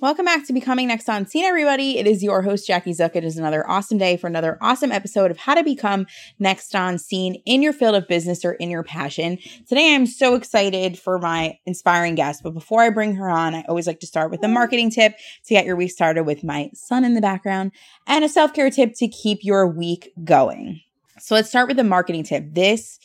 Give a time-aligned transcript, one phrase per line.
[0.00, 1.98] Welcome back to Becoming Next on Scene, everybody.
[1.98, 3.16] It is your host, Jackie Zook.
[3.16, 6.06] It is another awesome day for another awesome episode of how to become
[6.38, 9.38] next on scene in your field of business or in your passion.
[9.66, 12.44] Today, I'm so excited for my inspiring guest.
[12.44, 15.16] But before I bring her on, I always like to start with a marketing tip
[15.46, 17.72] to get your week started with my son in the background
[18.06, 20.80] and a self care tip to keep your week going.
[21.18, 22.54] So let's start with the marketing tip.
[22.54, 23.00] This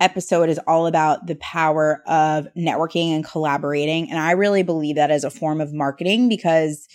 [0.00, 4.10] episode is all about the power of networking and collaborating.
[4.10, 6.88] And I really believe that as a form of marketing because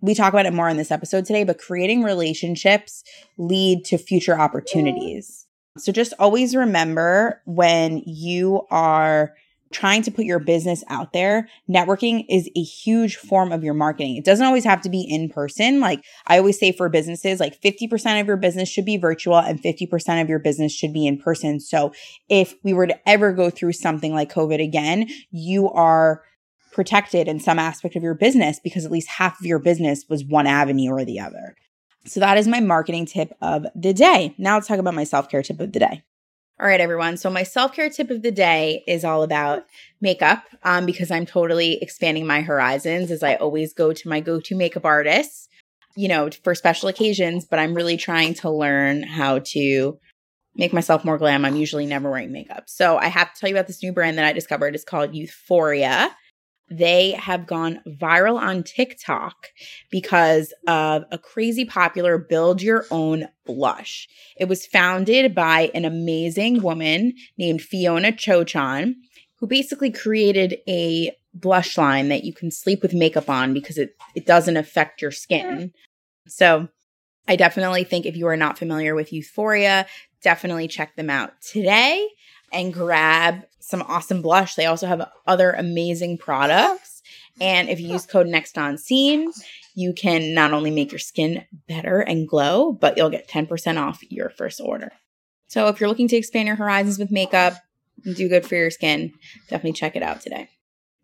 [0.00, 3.02] we talk about it more in this episode today, but creating relationships
[3.38, 5.46] lead to future opportunities.
[5.78, 9.34] So just always remember when you are
[9.72, 14.16] trying to put your business out there, networking is a huge form of your marketing.
[14.16, 15.80] It doesn't always have to be in person.
[15.80, 19.60] Like I always say for businesses, like 50% of your business should be virtual and
[19.60, 21.60] 50% of your business should be in person.
[21.60, 21.92] So
[22.28, 26.22] if we were to ever go through something like COVID again, you are
[26.72, 30.24] protected in some aspect of your business because at least half of your business was
[30.24, 31.54] one avenue or the other.
[32.04, 34.34] So that is my marketing tip of the day.
[34.38, 36.02] Now let's talk about my self care tip of the day.
[36.58, 37.18] All right, everyone.
[37.18, 39.66] So my self care tip of the day is all about
[40.00, 44.40] makeup um, because I'm totally expanding my horizons as I always go to my go
[44.40, 45.48] to makeup artists,
[45.96, 47.44] you know, for special occasions.
[47.44, 49.98] But I'm really trying to learn how to
[50.54, 51.44] make myself more glam.
[51.44, 52.64] I'm usually never wearing makeup.
[52.68, 54.74] So I have to tell you about this new brand that I discovered.
[54.74, 56.08] It's called Youthforia.
[56.68, 59.48] They have gone viral on TikTok
[59.90, 64.08] because of a crazy popular build your own blush.
[64.36, 68.96] It was founded by an amazing woman named Fiona Co Chan,
[69.38, 73.90] who basically created a blush line that you can sleep with makeup on because it,
[74.14, 75.72] it doesn't affect your skin.
[76.26, 76.68] So
[77.28, 79.86] I definitely think if you are not familiar with Youthforia,
[80.22, 82.08] definitely check them out today
[82.52, 84.54] and grab some awesome blush.
[84.54, 87.02] They also have other amazing products.
[87.40, 89.32] And if you use code next on scene,
[89.74, 94.00] you can not only make your skin better and glow, but you'll get 10% off
[94.08, 94.92] your first order.
[95.48, 97.54] So if you're looking to expand your horizons with makeup
[98.04, 99.12] and do good for your skin,
[99.48, 100.48] definitely check it out today.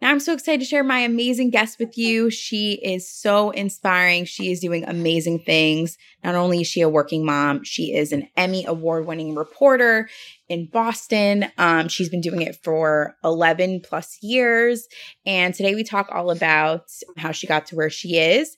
[0.02, 2.28] Now, I'm so excited to share my amazing guest with you.
[2.28, 4.24] She is so inspiring.
[4.24, 5.96] She is doing amazing things.
[6.24, 10.08] Not only is she a working mom, she is an Emmy award winning reporter
[10.48, 11.46] in Boston.
[11.56, 14.88] Um, she's been doing it for 11 plus years.
[15.24, 16.86] And today we talk all about
[17.16, 18.56] how she got to where she is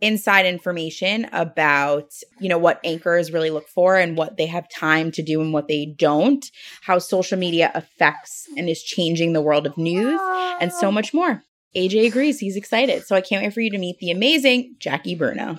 [0.00, 5.10] inside information about you know what anchors really look for and what they have time
[5.12, 6.50] to do and what they don't
[6.82, 10.20] how social media affects and is changing the world of news
[10.60, 11.42] and so much more.
[11.76, 12.40] Aj agrees.
[12.40, 13.06] He's excited.
[13.06, 15.58] So i can't wait for you to meet the amazing jackie bruno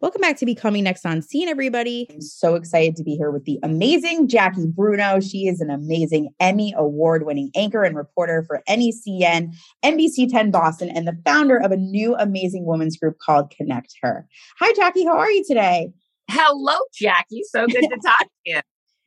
[0.00, 2.06] Welcome back to Becoming Next on Scene, everybody.
[2.08, 5.20] I'm so excited to be here with the amazing Jackie Bruno.
[5.20, 10.88] She is an amazing Emmy award winning anchor and reporter for NECN, NBC 10 Boston,
[10.88, 14.26] and the founder of a new amazing women's group called Connect Her.
[14.58, 15.04] Hi, Jackie.
[15.04, 15.92] How are you today?
[16.30, 17.42] Hello, Jackie.
[17.50, 18.60] So good to talk to you.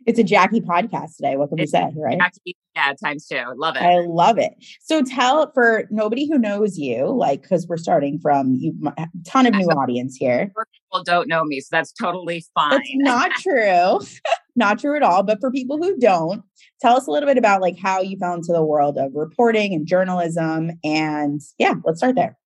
[0.06, 1.38] It's a Jackie podcast today.
[1.38, 2.20] What can we say, right?
[2.20, 3.42] Jackie, yeah, times two.
[3.56, 3.82] Love it.
[3.82, 4.54] I love it.
[4.82, 9.46] So tell for nobody who knows you, like, because we're starting from you, a ton
[9.46, 10.48] of new audience here.
[10.48, 12.72] People don't know me, so that's totally fine.
[12.72, 14.00] That's not true.
[14.56, 15.24] not true at all.
[15.24, 16.44] But for people who don't,
[16.82, 19.74] tell us a little bit about like how you fell into the world of reporting
[19.74, 20.72] and journalism.
[20.84, 22.38] And yeah, let's start there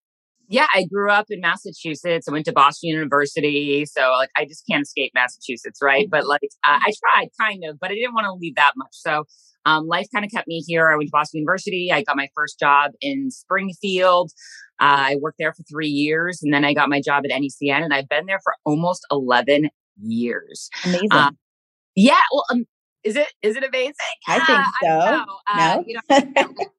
[0.47, 2.27] yeah, I grew up in Massachusetts.
[2.27, 3.85] I went to Boston University.
[3.85, 6.07] So, like, I just can't escape Massachusetts, right?
[6.09, 8.91] But, like, uh, I tried kind of, but I didn't want to leave that much.
[8.91, 9.25] So,
[9.65, 10.89] um, life kind of kept me here.
[10.89, 11.91] I went to Boston University.
[11.91, 14.31] I got my first job in Springfield.
[14.79, 16.39] Uh, I worked there for three years.
[16.41, 19.69] And then I got my job at NECN, and I've been there for almost 11
[20.01, 20.69] years.
[20.85, 21.11] Amazing.
[21.11, 21.31] Uh,
[21.95, 22.13] yeah.
[22.31, 22.65] Well, um,
[23.03, 23.93] is it is it amazing?
[24.27, 24.89] I think so.
[24.89, 25.25] I no.
[25.47, 26.65] Uh, you know,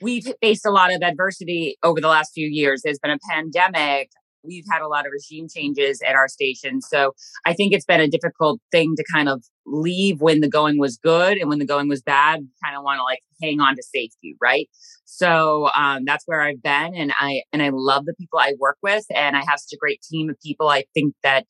[0.00, 2.82] we've faced a lot of adversity over the last few years.
[2.82, 4.10] There's been a pandemic.
[4.42, 6.80] We've had a lot of regime changes at our station.
[6.80, 7.12] So
[7.44, 10.96] I think it's been a difficult thing to kind of leave when the going was
[10.96, 13.82] good and when the going was bad, kind of want to like hang on to
[13.82, 14.68] safety, right?
[15.04, 18.78] So um, that's where I've been, and I and I love the people I work
[18.82, 20.68] with, and I have such a great team of people.
[20.68, 21.44] I think that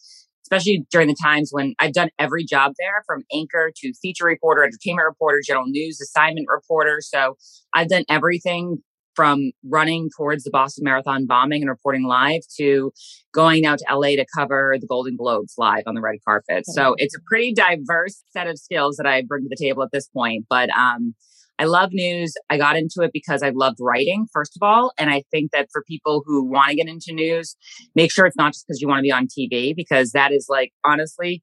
[0.50, 4.64] especially during the times when I've done every job there from anchor to feature reporter,
[4.64, 6.98] entertainment reporter, general news assignment reporter.
[7.00, 7.36] So
[7.72, 8.78] I've done everything
[9.14, 12.92] from running towards the Boston Marathon bombing and reporting live to
[13.32, 16.64] going out to LA to cover the Golden Globes live on the red carpet.
[16.66, 19.90] So it's a pretty diverse set of skills that I bring to the table at
[19.92, 20.46] this point.
[20.48, 21.14] But um,
[21.60, 22.32] I love news.
[22.48, 24.92] I got into it because I loved writing, first of all.
[24.96, 27.54] And I think that for people who want to get into news,
[27.94, 30.46] make sure it's not just because you want to be on TV, because that is
[30.48, 31.42] like, honestly,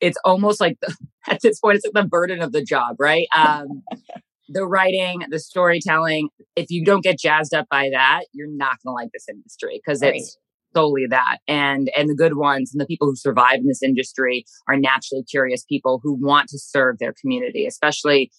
[0.00, 0.96] it's almost like the,
[1.28, 3.28] at this point, it's like the burden of the job, right?
[3.36, 3.84] Um,
[4.48, 6.30] the writing, the storytelling.
[6.56, 9.80] If you don't get jazzed up by that, you're not going to like this industry
[9.84, 10.16] because right.
[10.16, 10.36] it's
[10.74, 11.38] solely that.
[11.46, 15.22] And and the good ones and the people who survive in this industry are naturally
[15.22, 18.32] curious people who want to serve their community, especially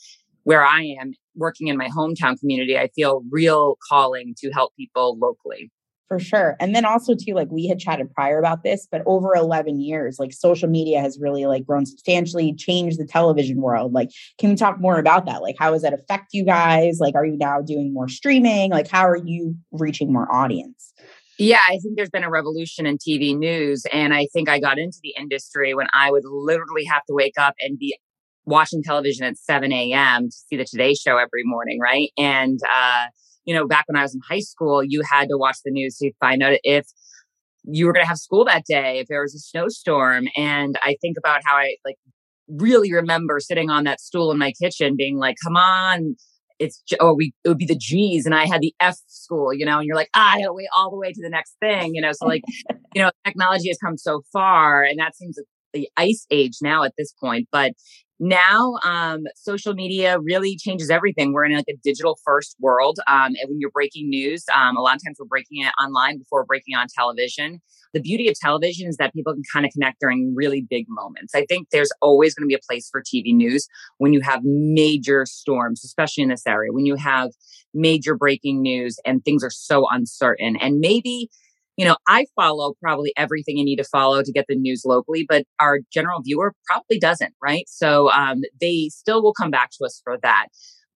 [0.44, 2.78] where I am working in my hometown community.
[2.78, 5.72] I feel real calling to help people locally.
[6.10, 6.56] For sure.
[6.60, 10.18] And then also too like we had chatted prior about this but over 11 years
[10.20, 13.94] like social media has really like grown substantially changed the television world.
[13.94, 15.42] Like can we talk more about that?
[15.42, 17.00] Like how does that affect you guys?
[17.00, 18.70] Like are you now doing more streaming?
[18.70, 20.94] Like how are you reaching more audience?
[21.40, 23.84] Yeah, I think there's been a revolution in TV news.
[23.92, 27.40] And I think I got into the industry when I would literally have to wake
[27.40, 27.98] up and be
[28.46, 30.30] watching television at 7 a.m.
[30.30, 32.10] to see the Today Show every morning, right?
[32.18, 33.06] And uh,
[33.46, 35.98] you know, back when I was in high school, you had to watch the news
[35.98, 36.88] to find out if
[37.66, 40.28] you were going to have school that day, if there was a snowstorm.
[40.36, 41.98] And I think about how I like
[42.48, 46.16] really remember sitting on that stool in my kitchen being like, come on,
[46.60, 49.66] it's, oh, we, it would be the G's and I had the F school, you
[49.66, 51.96] know, and you're like, ah, I gotta wait all the way to the next thing,
[51.96, 52.12] you know?
[52.12, 52.44] So like,
[52.94, 56.84] you know, technology has come so far and that seems like the ice age now
[56.84, 57.48] at this point.
[57.52, 57.74] But
[58.24, 61.34] now um, social media really changes everything.
[61.34, 64.82] We're in like a digital first world um, and when you're breaking news um, a
[64.82, 67.62] lot of times we're breaking it online before breaking on television.
[67.94, 71.36] The beauty of television is that people can kind of connect during really big moments.
[71.36, 73.68] I think there's always going to be a place for tv news
[73.98, 77.32] when you have major storms especially in this area when you have
[77.74, 80.56] major breaking news and things are so uncertain.
[80.58, 81.30] And maybe
[81.78, 85.26] you know, I follow probably everything you need to follow to get the news locally,
[85.28, 87.66] but our general viewer probably doesn't, right?
[87.68, 90.48] So um, they still will come back to us for that.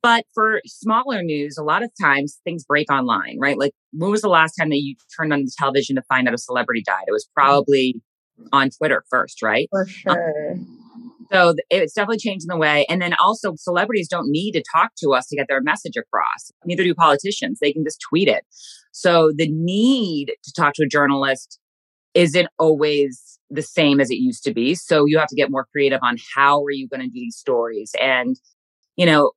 [0.03, 3.57] But for smaller news, a lot of times things break online, right?
[3.57, 6.35] Like, when was the last time that you turned on the television to find out
[6.35, 7.05] a celebrity died?
[7.07, 8.01] It was probably
[8.53, 9.67] on Twitter first, right?
[9.71, 10.53] For sure.
[10.53, 10.77] Um,
[11.31, 12.85] so it's definitely changing the way.
[12.87, 16.51] And then also, celebrities don't need to talk to us to get their message across.
[16.63, 17.59] Neither do politicians.
[17.59, 18.45] They can just tweet it.
[18.97, 21.59] So the need to talk to a journalist
[22.15, 24.73] isn't always the same as it used to be.
[24.73, 27.37] So you have to get more creative on how are you going to do these
[27.37, 27.91] stories.
[28.01, 28.37] And,
[28.95, 29.33] you know,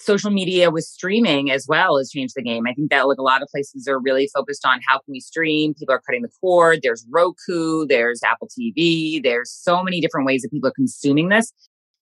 [0.00, 2.64] social media with streaming as well has changed the game.
[2.66, 5.20] I think that like a lot of places are really focused on how can we
[5.20, 5.74] stream.
[5.74, 6.80] People are cutting the cord.
[6.82, 11.52] There's Roku, there's Apple TV, there's so many different ways that people are consuming this.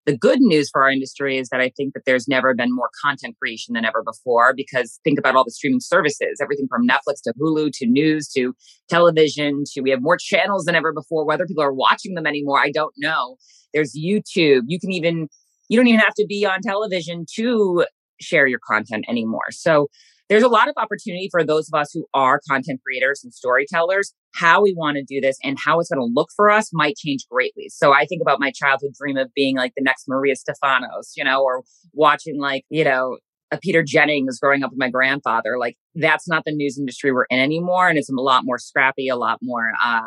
[0.04, 2.90] The good news for our industry is that I think that there's never been more
[3.04, 7.22] content creation than ever before because think about all the streaming services, everything from Netflix
[7.25, 8.52] to Hulu to news to
[8.88, 11.25] television to we have more channels than ever before.
[11.25, 13.37] Whether people are watching them anymore, I don't know.
[13.72, 14.62] There's YouTube.
[14.66, 15.28] You can even,
[15.69, 17.87] you don't even have to be on television to
[18.20, 19.50] share your content anymore.
[19.50, 19.88] So
[20.32, 24.14] there's a lot of opportunity for those of us who are content creators and storytellers.
[24.34, 26.96] How we want to do this and how it's going to look for us might
[26.96, 27.69] change greatly.
[27.69, 31.23] So I think about my childhood dream of being like the next Maria Stephanos, you
[31.23, 33.19] know, or watching like, you know,
[33.50, 35.58] a Peter Jennings growing up with my grandfather.
[35.58, 37.88] Like that's not the news industry we're in anymore.
[37.88, 40.00] And it's a lot more scrappy, a lot more uh,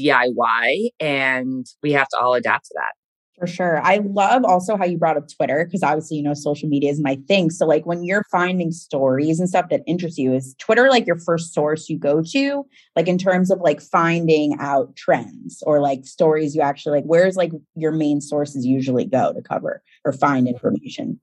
[0.00, 0.88] DIY.
[0.98, 2.94] And we have to all adapt to that.
[3.38, 3.80] For sure.
[3.82, 7.00] I love also how you brought up Twitter because obviously, you know, social media is
[7.00, 7.50] my thing.
[7.50, 11.18] So, like, when you're finding stories and stuff that interest you, is Twitter like your
[11.18, 12.64] first source you go to?
[12.94, 17.34] Like, in terms of like finding out trends or like stories you actually like, where's
[17.34, 21.18] like your main sources usually go to cover or find information?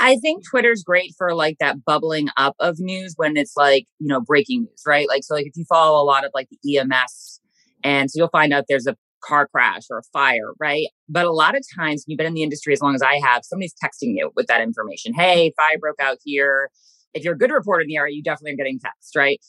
[0.00, 4.08] I think Twitter's great for like that bubbling up of news when it's like, you
[4.08, 5.06] know, breaking news, right?
[5.08, 7.40] Like, so like if you follow a lot of like the EMS
[7.84, 10.86] and so you'll find out there's a car crash or a fire, right?
[11.08, 13.44] But a lot of times, you've been in the industry as long as I have,
[13.44, 15.14] somebody's texting you with that information.
[15.14, 16.70] Hey, fire broke out here.
[17.14, 19.40] If you're a good reporter in the area, you definitely are getting text, right?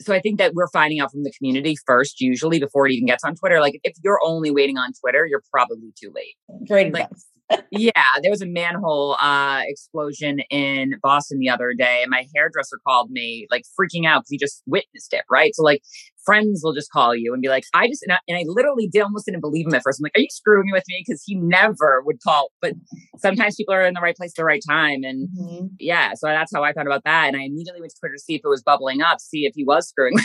[0.00, 3.06] So I think that we're finding out from the community first, usually before it even
[3.06, 3.60] gets on Twitter.
[3.60, 6.36] Like if you're only waiting on Twitter, you're probably too late.
[6.68, 7.08] Great like,
[7.70, 7.90] yeah,
[8.22, 13.10] there was a manhole uh, explosion in Boston the other day, and my hairdresser called
[13.10, 15.24] me like freaking out because he just witnessed it.
[15.30, 15.82] Right, so like
[16.26, 18.88] friends will just call you and be like, I just, and I, and I literally
[18.88, 20.00] did almost didn't believe him at first.
[20.00, 21.02] I'm like, are you screwing with me?
[21.06, 22.50] Because he never would call.
[22.60, 22.74] But
[23.18, 25.04] sometimes people are in the right place at the right time.
[25.04, 25.66] And mm-hmm.
[25.78, 27.28] yeah, so that's how I thought about that.
[27.28, 29.52] And I immediately went to Twitter to see if it was bubbling up, see if
[29.54, 30.24] he was screwing with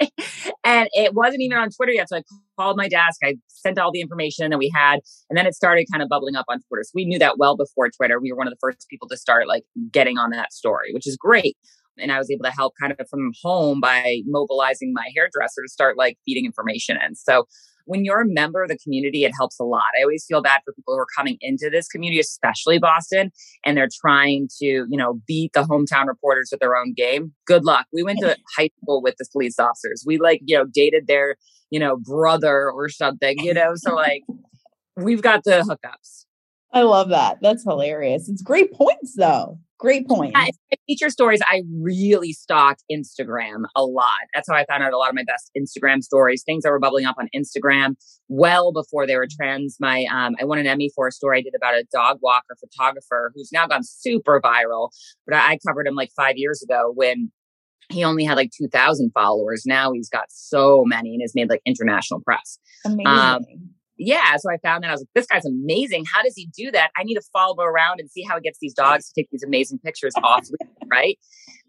[0.00, 0.10] me.
[0.64, 2.08] and it wasn't even on Twitter yet.
[2.08, 2.22] So I
[2.58, 3.20] called my desk.
[3.24, 6.36] I sent all the information that we had, and then it started kind of bubbling
[6.36, 6.84] up on Twitter.
[6.84, 8.20] So we knew that well before Twitter.
[8.20, 11.06] We were one of the first people to start like getting on that story, which
[11.06, 11.56] is great.
[12.00, 15.68] And I was able to help kind of from home by mobilizing my hairdresser to
[15.68, 17.14] start like feeding information in.
[17.14, 17.46] So
[17.88, 19.86] when you're a member of the community, it helps a lot.
[19.98, 23.30] I always feel bad for people who are coming into this community, especially Boston,
[23.64, 27.32] and they're trying to, you know, beat the hometown reporters at their own game.
[27.46, 27.86] Good luck.
[27.92, 30.04] We went to high school with the police officers.
[30.06, 31.36] We like, you know, dated their,
[31.70, 34.22] you know, brother or something, you know, so like
[34.96, 36.26] we've got the hookups.
[36.72, 37.38] I love that.
[37.40, 38.28] That's hilarious.
[38.28, 39.58] It's great points though.
[39.78, 40.32] Great point.
[40.34, 44.18] Yeah, feature stories, I really stalk Instagram a lot.
[44.34, 46.80] That's how I found out a lot of my best Instagram stories, things that were
[46.80, 47.94] bubbling up on Instagram
[48.26, 49.76] well before they were trends.
[49.78, 52.56] My um, I won an Emmy for a story I did about a dog walker
[52.58, 54.90] photographer who's now gone super viral.
[55.26, 57.30] But I covered him like five years ago when
[57.88, 59.62] he only had like 2,000 followers.
[59.64, 62.58] Now he's got so many and has made like international press.
[62.84, 63.06] Amazing.
[63.06, 63.44] Um,
[63.98, 66.04] yeah, so I found that I was like, this guy's amazing.
[66.12, 66.90] How does he do that?
[66.96, 69.42] I need to follow around and see how he gets these dogs to take these
[69.42, 70.46] amazing pictures off,
[70.90, 71.18] right?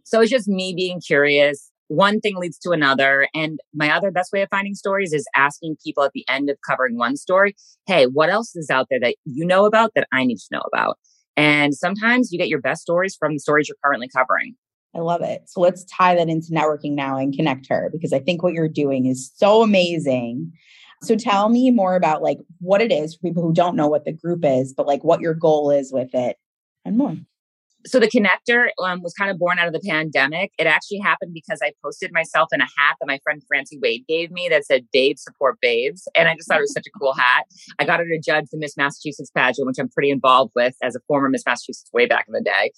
[0.04, 1.72] So it's just me being curious.
[1.88, 3.28] One thing leads to another.
[3.34, 6.58] And my other best way of finding stories is asking people at the end of
[6.68, 7.56] covering one story,
[7.88, 10.64] hey, what else is out there that you know about that I need to know
[10.72, 11.00] about?
[11.36, 14.56] And sometimes you get your best stories from the stories you're currently covering.
[14.96, 15.44] I love it.
[15.48, 18.68] So let's tie that into networking now and connect her because I think what you're
[18.68, 20.52] doing is so amazing.
[21.02, 24.06] So tell me more about like what it is for people who don't know what
[24.06, 26.38] the group is, but like what your goal is with it
[26.84, 27.16] and more.
[27.86, 30.52] So the Connect Her um, was kind of born out of the pandemic.
[30.60, 34.04] It actually happened because I posted myself in a hat that my friend Francie Wade
[34.08, 37.00] gave me that said "Babes support babes," and I just thought it was such a
[37.00, 37.46] cool hat.
[37.80, 40.96] I got her to judge the Miss Massachusetts pageant, which I'm pretty involved with as
[40.96, 42.72] a former Miss Massachusetts way back in the day.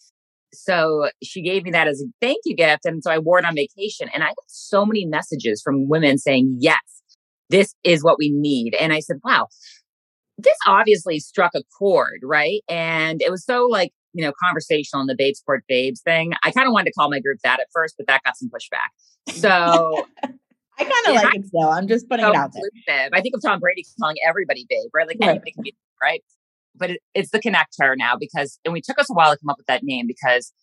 [0.53, 3.45] So she gave me that as a thank you gift, and so I wore it
[3.45, 4.07] on vacation.
[4.13, 7.00] And I got so many messages from women saying, "Yes,
[7.51, 8.75] this is what we need.
[8.75, 9.47] And I said, wow,
[10.37, 12.61] this obviously struck a chord, right?
[12.69, 16.33] And it was so like, you know, conversational in the Babes Support Babes thing.
[16.43, 18.49] I kind of wanted to call my group that at first, but that got some
[18.49, 19.33] pushback.
[19.33, 21.69] So I kind of like it though.
[21.69, 22.51] I'm just putting so it out
[22.87, 23.09] there.
[23.13, 25.07] I think of Tom Brady calling everybody babe, right?
[25.07, 25.29] Like right.
[25.29, 26.23] anybody can be right.
[26.75, 29.37] But it, it's the Connect Her now because, and we took us a while to
[29.37, 30.53] come up with that name because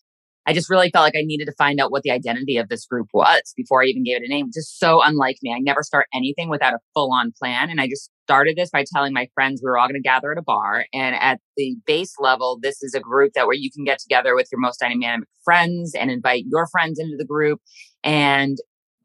[0.49, 2.87] I just really felt like I needed to find out what the identity of this
[2.87, 4.47] group was before I even gave it a name.
[4.47, 5.53] Just so unlike me.
[5.53, 7.69] I never start anything without a full on plan.
[7.69, 10.33] And I just started this by telling my friends we were all going to gather
[10.33, 10.87] at a bar.
[10.95, 14.35] And at the base level, this is a group that where you can get together
[14.35, 17.61] with your most dynamic friends and invite your friends into the group.
[18.03, 18.57] And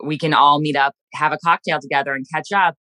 [0.02, 2.76] we can all meet up, have a cocktail together and catch up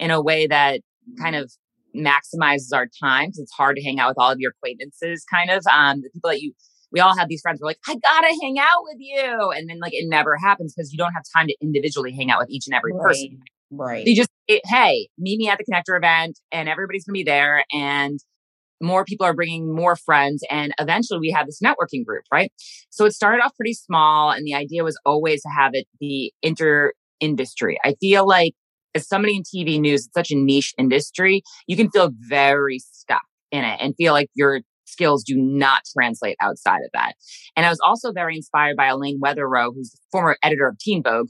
[0.00, 0.80] in a way that
[1.20, 1.52] kind of
[1.94, 5.50] maximizes our time because it's hard to hang out with all of your acquaintances, kind
[5.50, 6.54] of um, the people that you
[6.96, 7.60] we all have these friends.
[7.60, 10.92] We're like, I gotta hang out with you, and then like it never happens because
[10.92, 13.02] you don't have time to individually hang out with each and every right.
[13.02, 13.42] person.
[13.70, 14.06] Right.
[14.06, 17.22] You just it, hey, meet me at the Connect Her event, and everybody's gonna be
[17.22, 18.18] there, and
[18.80, 22.52] more people are bringing more friends and eventually we have this networking group right
[22.90, 26.34] so it started off pretty small and the idea was always to have it be
[26.42, 28.52] inter industry i feel like
[28.94, 33.22] as somebody in tv news it's such a niche industry you can feel very stuck
[33.50, 37.12] in it and feel like you're skills do not translate outside of that.
[37.56, 41.02] And I was also very inspired by Elaine Welteroth, who's the former editor of Teen
[41.02, 41.28] Vogue.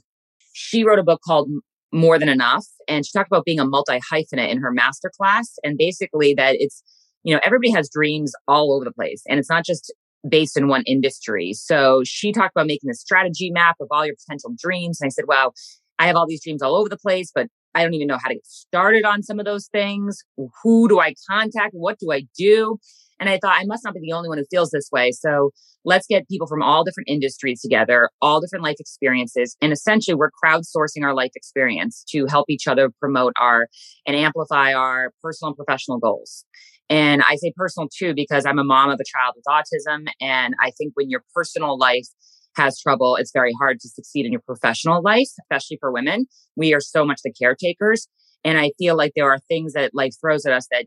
[0.53, 1.49] She wrote a book called
[1.91, 5.47] More Than Enough, and she talked about being a multi hyphenate in her masterclass.
[5.63, 6.81] And basically, that it's,
[7.23, 9.93] you know, everybody has dreams all over the place, and it's not just
[10.27, 11.53] based in one industry.
[11.53, 14.99] So she talked about making a strategy map of all your potential dreams.
[14.99, 15.51] And I said, wow,
[15.99, 18.29] I have all these dreams all over the place, but I don't even know how
[18.29, 20.23] to get started on some of those things.
[20.63, 21.73] Who do I contact?
[21.73, 22.79] What do I do?
[23.19, 25.11] And I thought I must not be the only one who feels this way.
[25.11, 25.51] So
[25.85, 29.55] let's get people from all different industries together, all different life experiences.
[29.61, 33.67] And essentially we're crowdsourcing our life experience to help each other promote our
[34.05, 36.45] and amplify our personal and professional goals.
[36.89, 40.07] And I say personal too, because I'm a mom of a child with autism.
[40.21, 42.07] And I think when your personal life
[42.55, 46.25] has trouble, it's very hard to succeed in your professional life, especially for women.
[46.55, 48.07] We are so much the caretakers.
[48.43, 50.85] And I feel like there are things that life throws at us that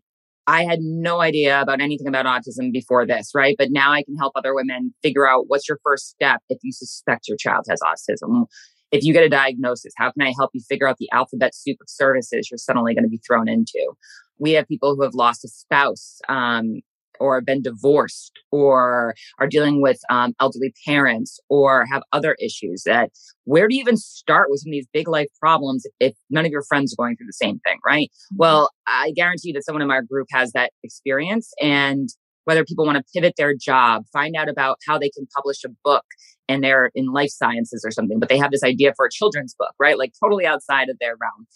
[0.50, 3.54] I had no idea about anything about autism before this, right?
[3.56, 6.72] But now I can help other women figure out what's your first step if you
[6.72, 8.46] suspect your child has autism.
[8.90, 11.76] If you get a diagnosis, how can I help you figure out the alphabet soup
[11.80, 13.92] of services you're suddenly going to be thrown into?
[14.40, 16.80] We have people who have lost a spouse um,
[17.20, 23.10] or been divorced or are dealing with um, elderly parents or have other issues that
[23.44, 26.50] where do you even start with some of these big life problems if none of
[26.50, 28.10] your friends are going through the same thing right?
[28.10, 28.36] Mm-hmm.
[28.38, 32.08] well i guarantee that someone in my group has that experience and
[32.44, 35.68] whether people want to pivot their job find out about how they can publish a
[35.84, 36.04] book
[36.48, 39.54] and they're in life sciences or something but they have this idea for a children's
[39.58, 39.98] book right?
[39.98, 41.46] Like totally outside of their realm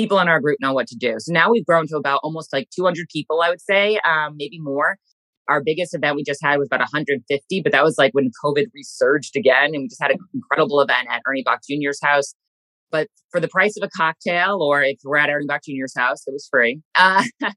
[0.00, 1.16] people in our group know what to do.
[1.18, 4.58] So now we've grown to about almost like 200 people, I would say, um, maybe
[4.58, 4.96] more.
[5.46, 8.66] our biggest event we just had was about 150, but that was like when COVID
[8.72, 9.74] resurged again.
[9.74, 12.34] And we just had an incredible event at Ernie Boch Jr.'s house.
[12.90, 16.22] But for the price of a cocktail, or if we're at Ernie Boch Jr.'s house,
[16.26, 16.80] it was free.
[16.94, 17.24] Uh,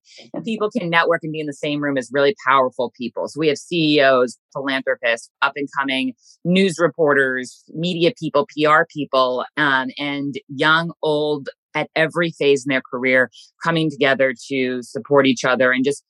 [0.44, 3.28] people can network and be in the same room as really powerful people.
[3.28, 9.88] So we have CEOs, philanthropists, up and coming news reporters, media people, PR people, um,
[9.98, 13.30] and young, old, at every phase in their career
[13.64, 16.04] coming together to support each other and just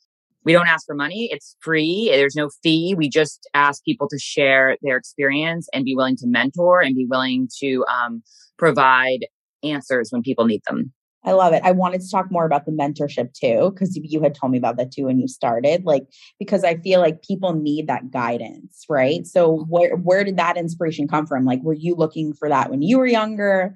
[0.46, 1.30] we don't ask for money.
[1.32, 2.10] It's free.
[2.12, 2.96] There's no fee.
[2.98, 7.06] We just ask people to share their experience and be willing to mentor and be
[7.06, 8.24] willing to um,
[8.58, 9.26] provide
[9.64, 10.92] answers when people need them.
[11.26, 11.62] I love it.
[11.64, 14.76] I wanted to talk more about the mentorship too, because you had told me about
[14.78, 15.86] that too when you started.
[15.86, 16.04] Like,
[16.38, 19.26] because I feel like people need that guidance, right?
[19.26, 21.46] So, where where did that inspiration come from?
[21.46, 23.76] Like, were you looking for that when you were younger?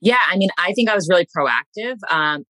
[0.00, 1.96] Yeah, I mean, I think I was really proactive.
[2.10, 2.40] Um,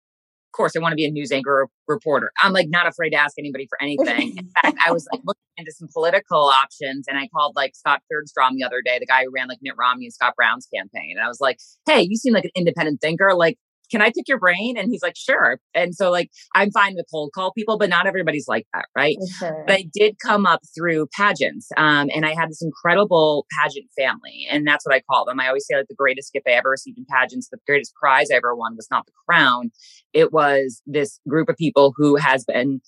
[0.49, 2.33] of course, I want to be a news anchor or reporter.
[2.43, 4.37] I'm like not afraid to ask anybody for anything.
[4.39, 8.01] In fact, I was like looking into some political options and I called like Scott
[8.11, 11.17] Bergstrom the other day, the guy who ran like Mitt Romney and Scott Brown's campaign.
[11.17, 13.35] And I was like, hey, you seem like an independent thinker.
[13.35, 13.59] Like,
[13.91, 14.77] can I pick your brain?
[14.77, 15.59] And he's like, sure.
[15.75, 18.87] And so like, I'm fine with cold call people, but not everybody's like that.
[18.97, 19.17] Right.
[19.39, 19.65] Sure.
[19.67, 21.69] But I did come up through pageants.
[21.77, 24.47] Um, and I had this incredible pageant family.
[24.51, 25.41] And that's what I call them.
[25.41, 28.29] I always say like the greatest gift I ever received in pageants, the greatest prize
[28.33, 29.71] I ever won was not the crown.
[30.13, 32.81] It was this group of people who has been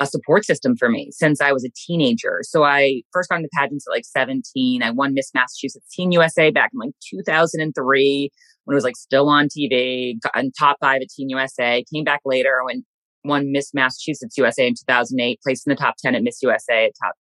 [0.00, 2.40] a support system for me since I was a teenager.
[2.42, 4.82] So I first got into pageants at like 17.
[4.82, 8.30] I won Miss Massachusetts Teen USA back in like 2003
[8.64, 12.04] when it was like still on TV, got in top five at Teen USA, came
[12.04, 12.84] back later when
[13.24, 16.92] won Miss Massachusetts USA in 2008, placed in the top 10 at Miss USA at
[17.02, 17.14] top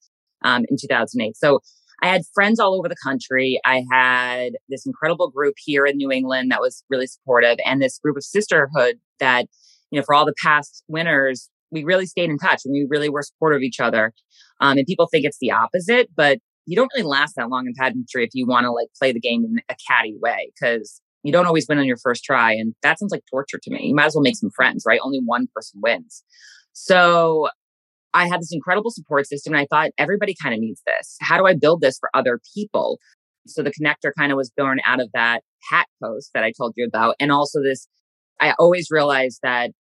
[0.44, 1.36] um, in 2008.
[1.38, 1.60] So
[2.02, 3.60] I had friends all over the country.
[3.64, 8.00] I had this incredible group here in New England that was really supportive and this
[8.00, 9.46] group of sisterhood that,
[9.92, 13.10] you know, for all the past winners, we really stayed in touch and we really
[13.10, 14.14] were supportive of each other.
[14.60, 17.74] Um, and people think it's the opposite, but you don't really last that long in
[17.78, 21.32] pageantry if you want to like play the game in a catty way because you
[21.32, 22.54] don't always win on your first try.
[22.54, 23.88] And that sounds like torture to me.
[23.88, 25.00] You might as well make some friends, right?
[25.04, 26.24] Only one person wins.
[26.74, 27.50] So
[28.14, 31.18] I had this incredible support system and I thought everybody kind of needs this.
[31.22, 33.00] How do I build this for other people?
[33.48, 36.52] So the Connect Her kind of was born out of that hat post that I
[36.52, 37.16] told you about.
[37.20, 37.88] And also this,
[38.40, 39.72] I always realized that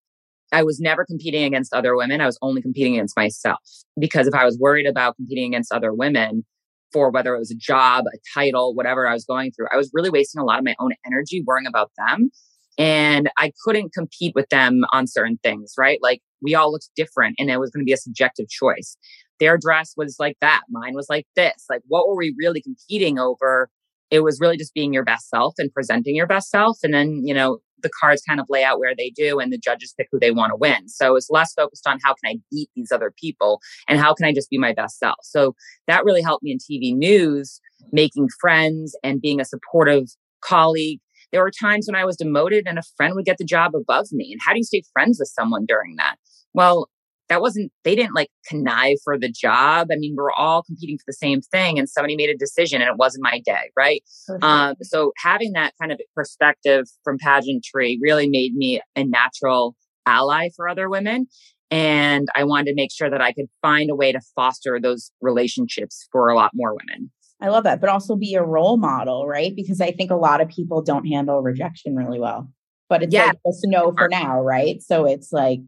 [0.51, 2.21] I was never competing against other women.
[2.21, 3.59] I was only competing against myself
[3.99, 6.43] because if I was worried about competing against other women,
[6.91, 9.67] for whether it was a job, a title, whatever I was going through.
[9.71, 12.29] I was really wasting a lot of my own energy worrying about them.
[12.77, 15.99] And I couldn't compete with them on certain things, right?
[16.01, 18.97] Like we all looked different and it was going to be a subjective choice.
[19.39, 20.61] Their dress was like that.
[20.69, 21.65] Mine was like this.
[21.69, 23.69] Like what were we really competing over?
[24.11, 26.77] It was really just being your best self and presenting your best self.
[26.83, 29.57] And then, you know, the cards kind of lay out where they do and the
[29.57, 30.87] judges pick who they want to win.
[30.87, 34.25] So it's less focused on how can I beat these other people and how can
[34.25, 35.17] I just be my best self.
[35.23, 35.55] So
[35.87, 37.59] that really helped me in TV news,
[37.91, 40.09] making friends and being a supportive
[40.41, 40.99] colleague.
[41.31, 44.07] There were times when I was demoted and a friend would get the job above
[44.11, 44.31] me.
[44.31, 46.17] And how do you stay friends with someone during that?
[46.53, 46.89] Well,
[47.31, 50.97] that wasn't they didn't like connive for the job i mean we are all competing
[50.97, 54.03] for the same thing and somebody made a decision and it wasn't my day right
[54.41, 60.49] um, so having that kind of perspective from pageantry really made me a natural ally
[60.55, 61.25] for other women
[61.69, 65.11] and i wanted to make sure that i could find a way to foster those
[65.21, 67.09] relationships for a lot more women
[67.43, 69.55] I love that, but also be a role model, right?
[69.55, 72.47] Because I think a lot of people don't handle rejection really well.
[72.87, 73.27] But it's yeah.
[73.27, 74.79] like just no for now, right?
[74.79, 75.61] So it's like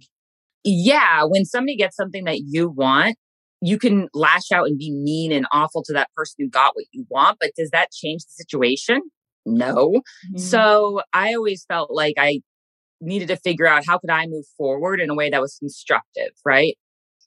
[0.63, 3.15] yeah, when somebody gets something that you want,
[3.62, 6.86] you can lash out and be mean and awful to that person who got what
[6.91, 9.02] you want, but does that change the situation?
[9.45, 10.02] No.
[10.28, 10.38] Mm-hmm.
[10.38, 12.41] So I always felt like I
[12.99, 16.32] needed to figure out how could I move forward in a way that was constructive,
[16.45, 16.78] right?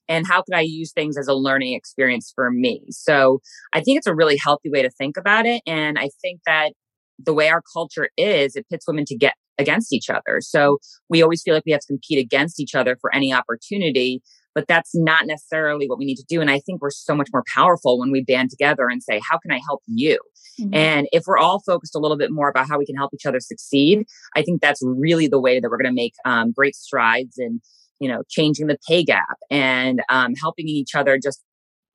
[0.08, 2.84] And how could I use things as a learning experience for me?
[2.90, 3.40] So
[3.72, 5.62] I think it's a really healthy way to think about it.
[5.66, 6.72] And I think that
[7.18, 10.40] the way our culture is, it pits women to get against each other.
[10.40, 14.22] So we always feel like we have to compete against each other for any opportunity,
[14.54, 16.40] but that's not necessarily what we need to do.
[16.40, 19.38] And I think we're so much more powerful when we band together and say, how
[19.38, 20.18] can I help you?
[20.60, 20.74] Mm-hmm.
[20.74, 23.26] And if we're all focused a little bit more about how we can help each
[23.26, 26.74] other succeed, I think that's really the way that we're going to make um, great
[26.74, 27.60] strides in,
[28.00, 31.42] you know, changing the pay gap and um, helping each other just,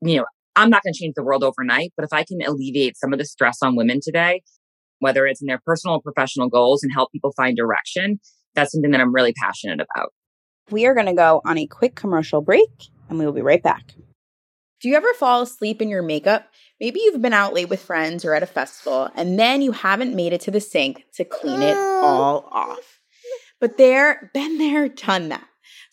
[0.01, 2.97] you know, I'm not going to change the world overnight, but if I can alleviate
[2.97, 4.41] some of the stress on women today,
[5.01, 8.19] whether it's in their personal or professional goals and help people find direction,
[8.55, 10.13] that's something that I'm really passionate about.
[10.69, 12.69] We are going to go on a quick commercial break
[13.09, 13.93] and we will be right back.
[14.79, 16.47] Do you ever fall asleep in your makeup?
[16.79, 20.15] Maybe you've been out late with friends or at a festival and then you haven't
[20.15, 22.01] made it to the sink to clean it oh.
[22.03, 22.99] all off.
[23.59, 25.47] But there, been there, done that.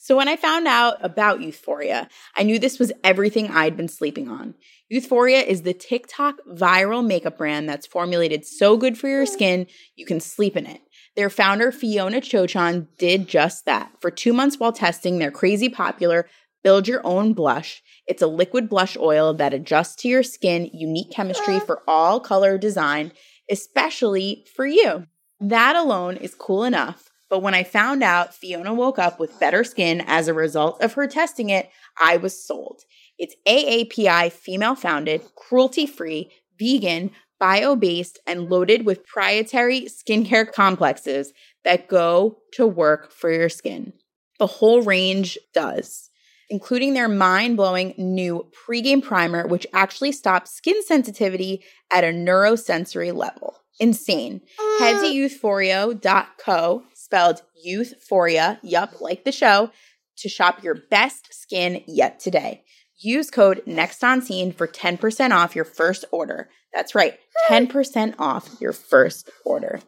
[0.08, 4.30] So when I found out about Youthforia, I knew this was everything I'd been sleeping
[4.30, 4.54] on.
[4.90, 9.66] Youthforia is the TikTok viral makeup brand that's formulated so good for your skin,
[9.96, 10.80] you can sleep in it.
[11.14, 13.92] Their founder, Fiona Co Chan, did just that.
[14.00, 16.26] For two months while testing their crazy popular
[16.64, 21.10] Build Your Own Blush, it's a liquid blush oil that adjusts to your skin, unique
[21.10, 21.60] chemistry ah.
[21.60, 23.12] for all color design,
[23.50, 25.04] especially for you.
[25.38, 27.07] That alone is cool enough.
[27.30, 30.94] But when I found out Fiona woke up with better skin as a result of
[30.94, 32.82] her testing it, I was sold.
[33.18, 41.32] It's AAPI female founded, cruelty free, vegan, bio based, and loaded with proprietary skincare complexes
[41.64, 43.92] that go to work for your skin.
[44.38, 46.08] The whole range does
[46.50, 53.14] including their mind blowing new pregame primer, which actually stops skin sensitivity at a neurosensory
[53.14, 53.56] level.
[53.80, 54.40] Insane.
[54.78, 59.70] Head to youthforia.co, spelled youthforia, yup, like the show,
[60.18, 62.62] to shop your best skin yet today.
[63.00, 66.50] Use code NEXTONSCENE for 10% off your first order.
[66.74, 67.18] That's right,
[67.48, 69.80] 10% off your first order.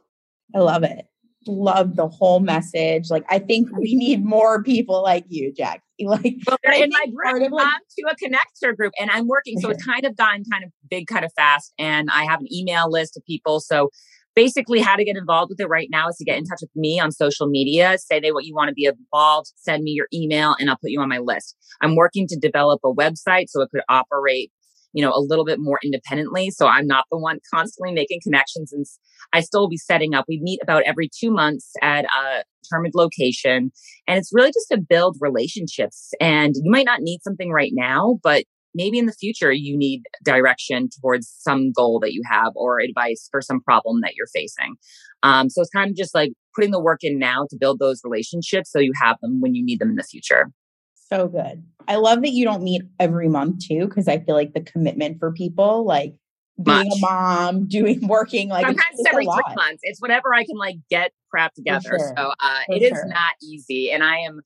[0.54, 1.10] I love it
[1.46, 3.10] love the whole message.
[3.10, 5.82] Like, I think we need more people like you, Jack.
[6.02, 9.60] Like, well, in my group, like, I'm to a Connect Her group, and I'm working.
[9.60, 11.74] So it's kind of gotten kind of big, kind of fast.
[11.78, 13.60] And I have an email list of people.
[13.60, 13.90] So
[14.34, 16.70] basically, how to get involved with it right now is to get in touch with
[16.74, 17.96] me on social media.
[17.98, 19.52] Say they what you want to be involved.
[19.56, 21.56] Send me your email, and I'll put you on my list.
[21.80, 24.50] I'm working to develop a website so it could operate
[24.92, 26.50] you know, a little bit more independently.
[26.50, 28.84] So I'm not the one constantly making connections and
[29.32, 30.24] I still be setting up.
[30.28, 33.70] We meet about every two months at a determined location.
[34.06, 36.12] And it's really just to build relationships.
[36.20, 40.02] And you might not need something right now, but maybe in the future you need
[40.24, 44.76] direction towards some goal that you have or advice for some problem that you're facing.
[45.22, 48.00] Um, so it's kind of just like putting the work in now to build those
[48.04, 50.50] relationships so you have them when you need them in the future.
[50.94, 51.64] So good.
[51.88, 55.18] I love that you don't meet every month too, because I feel like the commitment
[55.18, 56.14] for people, like
[56.62, 56.98] being Much.
[56.98, 59.80] a mom, doing working like sometimes it's, every three months.
[59.82, 61.88] It's whatever I can like get crap together.
[61.88, 62.12] Sure.
[62.16, 62.96] So uh, it sure.
[62.96, 64.40] is not easy, and I am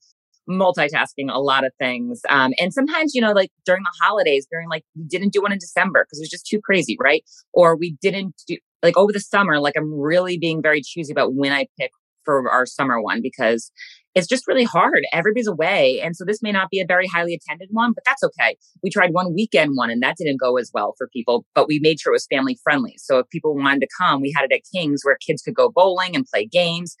[0.49, 2.21] multitasking a lot of things.
[2.29, 5.51] Um, and sometimes, you know, like during the holidays, during like we didn't do one
[5.51, 7.23] in December because it was just too crazy, right?
[7.53, 9.59] Or we didn't do like over the summer.
[9.59, 11.91] Like I'm really being very choosy about when I pick
[12.23, 13.71] for our summer one because
[14.15, 15.03] it's just really hard.
[15.13, 16.01] Everybody's away.
[16.01, 18.55] And so this may not be a very highly attended one, but that's okay.
[18.81, 21.79] We tried one weekend one and that didn't go as well for people, but we
[21.81, 22.95] made sure it was family friendly.
[22.97, 25.69] So if people wanted to come, we had it at King's where kids could go
[25.69, 26.95] bowling and play games.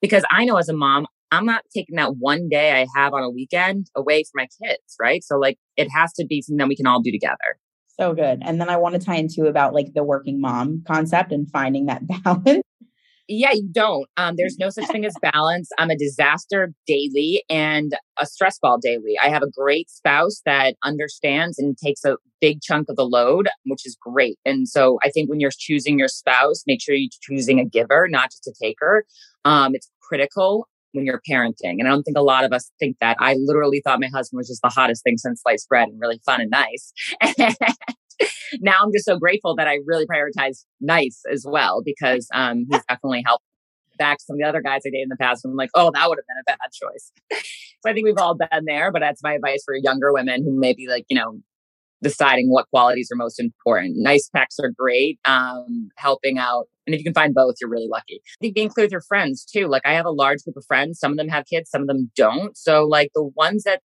[0.00, 3.22] Because I know as a mom, I'm not taking that one day I have on
[3.22, 5.22] a weekend away from my kids, right?
[5.22, 7.58] So like it has to be something that we can all do together.
[8.00, 8.40] So good.
[8.42, 11.86] And then I want to tie into about like the working mom concept and finding
[11.86, 12.62] that balance
[13.28, 14.08] yeah, you don't.
[14.16, 15.68] Um, there's no such thing as balance.
[15.78, 19.18] I'm a disaster daily and a stress ball daily.
[19.22, 23.48] I have a great spouse that understands and takes a big chunk of the load,
[23.66, 24.38] which is great.
[24.46, 28.08] And so I think when you're choosing your spouse, make sure you're choosing a giver,
[28.08, 29.04] not just a taker.
[29.44, 31.78] Um, it's critical when you're parenting.
[31.78, 33.16] And I don't think a lot of us think that.
[33.20, 36.20] I literally thought my husband was just the hottest thing since sliced bread and really
[36.24, 36.92] fun and nice.
[38.60, 42.82] now I'm just so grateful that I really prioritize nice as well because um, he's
[42.88, 43.44] definitely helped
[43.98, 45.44] back some of the other guys I dated in the past.
[45.44, 47.12] And I'm like, oh, that would have been a bad choice.
[47.82, 50.58] so I think we've all been there, but that's my advice for younger women who
[50.58, 51.40] may be like, you know,
[52.02, 53.94] deciding what qualities are most important.
[53.96, 55.18] Nice pecs are great.
[55.24, 56.66] Um, helping out.
[56.86, 58.20] And if you can find both, you're really lucky.
[58.24, 59.66] I think being clear with your friends too.
[59.66, 60.98] Like I have a large group of friends.
[60.98, 62.56] Some of them have kids, some of them don't.
[62.56, 63.80] So like the ones that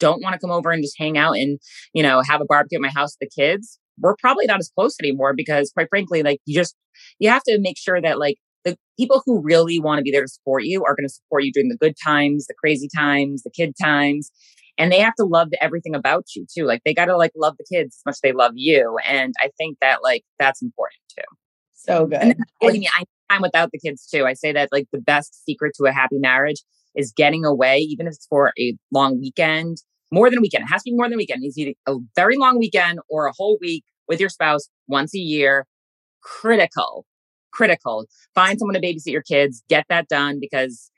[0.00, 1.58] don't want to come over and just hang out and,
[1.92, 4.70] you know, have a barbecue at my house with the kids, we're probably not as
[4.76, 6.76] close anymore because quite frankly, like you just,
[7.18, 10.22] you have to make sure that like the people who really want to be there
[10.22, 13.42] to support you are going to support you during the good times, the crazy times,
[13.42, 14.30] the kid times.
[14.78, 16.64] And they have to love everything about you too.
[16.64, 18.96] Like they got to like love the kids as much as they love you.
[19.06, 21.24] And I think that like that's important too.
[21.74, 22.20] So good.
[22.20, 24.24] And I mean, I time without the kids too.
[24.24, 26.62] I say that like the best secret to a happy marriage
[26.94, 29.78] is getting away, even if it's for a long weekend,
[30.10, 30.64] more than a weekend.
[30.64, 31.42] It has to be more than a weekend.
[31.44, 35.18] It's either a very long weekend or a whole week with your spouse once a
[35.18, 35.66] year.
[36.22, 37.04] Critical,
[37.52, 38.06] critical.
[38.34, 39.62] Find someone to babysit your kids.
[39.68, 40.90] Get that done because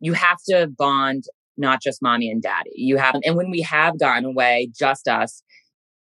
[0.00, 1.24] you have to bond
[1.56, 2.70] not just mommy and daddy.
[2.74, 5.42] You have, and when we have gone away, just us,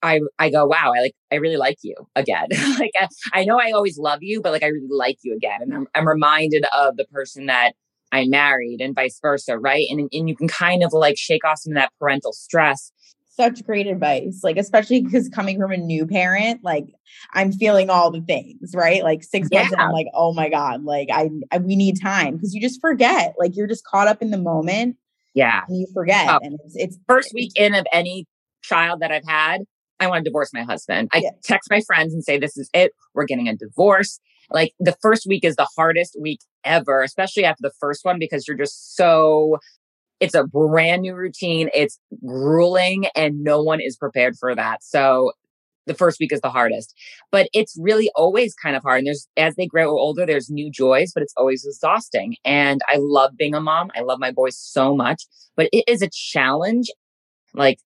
[0.02, 2.48] I I go, wow, I like I really like you again.
[2.80, 5.62] like I, I, know I always love you, but like I really like you again.
[5.62, 7.74] And I'm I'm reminded of the person that
[8.12, 9.86] I married and vice versa, right?
[9.90, 12.92] And and you can kind of like shake off some of that parental stress.
[13.30, 14.42] Such great advice.
[14.44, 16.88] Like especially because coming from a new parent, like
[17.34, 19.04] I'm feeling all the things, right?
[19.04, 19.60] Like six yeah.
[19.60, 22.62] months and I'm like, oh my God, like I, I we need time because you
[22.62, 23.36] just forget.
[23.38, 24.98] Like you're just caught up in the moment
[25.34, 25.62] Yeah.
[25.68, 26.30] And you forget.
[26.30, 28.26] Oh, and it's, it's first week in of any
[28.64, 29.62] child that I've had,
[30.00, 31.10] I want to divorce my husband.
[31.14, 31.32] I yeah.
[31.44, 32.92] text my friends and say, This is it.
[33.14, 34.20] We're getting a divorce.
[34.52, 38.48] Like the first week is the hardest week ever, especially after the first one, because
[38.48, 39.58] you're just so
[40.20, 41.70] it's a brand new routine.
[41.74, 44.84] It's grueling and no one is prepared for that.
[44.84, 45.32] So
[45.90, 46.94] the first week is the hardest,
[47.32, 49.00] but it's really always kind of hard.
[49.00, 52.38] And there's, as they grow older, there's new joys, but it's always exhausting.
[52.46, 53.90] And I love being a mom.
[53.96, 55.24] I love my boys so much,
[55.58, 56.90] but it is a challenge.
[57.54, 57.80] Like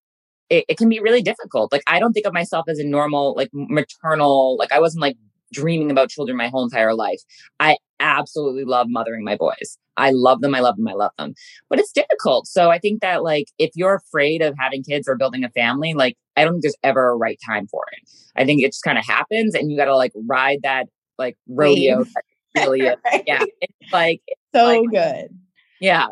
[0.49, 1.71] it, it can be really difficult.
[1.71, 5.17] Like I don't think of myself as a normal, like maternal, like I wasn't like
[5.51, 7.21] dreaming about children my whole entire life.
[7.59, 9.77] I absolutely love mothering my boys.
[9.95, 10.53] I love them.
[10.53, 10.87] I love them.
[10.87, 11.33] I love them.
[11.69, 12.47] But it's difficult.
[12.47, 15.93] So I think that like if you're afraid of having kids or building a family,
[15.93, 18.09] like I don't think there's ever a right time for it.
[18.35, 20.87] I think it just kind of happens and you got to like ride that
[21.17, 22.05] like rodeo.
[22.55, 23.23] really, right.
[23.25, 23.43] yeah.
[23.61, 25.39] It's like it's so like, good.
[25.79, 26.07] Yeah.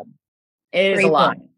[0.72, 1.36] It is Great a lot.
[1.36, 1.51] Point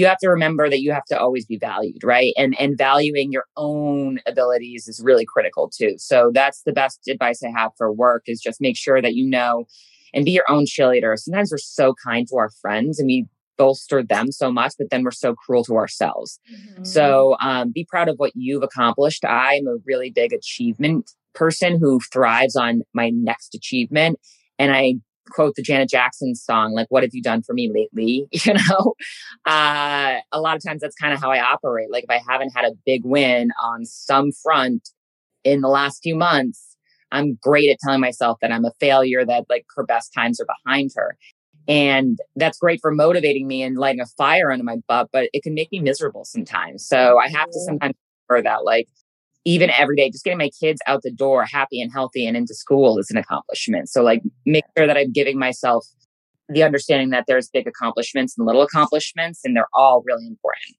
[0.00, 2.32] you have to remember that you have to always be valued right?
[2.36, 5.94] And and valuing your own abilities is really critical too.
[5.98, 9.26] So that's the best advice i have for work is just make sure that you
[9.26, 9.66] know
[10.12, 11.16] and be your own cheerleader.
[11.16, 15.04] Sometimes we're so kind to our friends and we bolster them so much but then
[15.04, 16.40] we're so cruel to ourselves.
[16.50, 16.84] Mm-hmm.
[16.84, 19.24] so um, be proud of what you've accomplished.
[19.24, 24.18] I'm a really big achievement person who thrives on my next achievement
[24.58, 24.94] and i
[25.30, 28.28] quote the Janet Jackson song, like, what have you done for me lately?
[28.44, 28.94] You know,
[29.46, 31.90] uh, a lot of times that's kind of how I operate.
[31.90, 34.88] Like, if I haven't had a big win on some front
[35.44, 36.76] in the last few months,
[37.12, 40.46] I'm great at telling myself that I'm a failure, that like her best times are
[40.64, 41.16] behind her.
[41.68, 45.42] And that's great for motivating me and lighting a fire under my butt, but it
[45.42, 46.86] can make me miserable sometimes.
[46.86, 47.94] So I have to sometimes
[48.26, 48.88] for that, like,
[49.44, 52.54] even every day, just getting my kids out the door happy and healthy and into
[52.54, 53.88] school is an accomplishment.
[53.88, 55.86] So, like, make sure that I'm giving myself
[56.48, 60.76] the understanding that there's big accomplishments and little accomplishments, and they're all really important.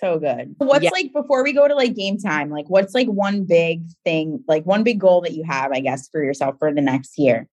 [0.00, 0.54] So good.
[0.58, 0.90] What's yeah.
[0.92, 2.50] like before we go to like game time?
[2.50, 6.08] Like, what's like one big thing, like one big goal that you have, I guess,
[6.08, 7.46] for yourself for the next year?